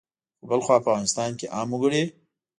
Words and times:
خو 0.39 0.45
بلخوا 0.49 0.75
په 0.79 0.81
افغانستان 0.81 1.31
کې 1.39 1.51
عام 1.55 1.69
وګړي 1.71 2.03